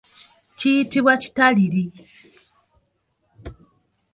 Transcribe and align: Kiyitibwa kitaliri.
Kiyitibwa 0.57 1.13
kitaliri. 1.21 1.83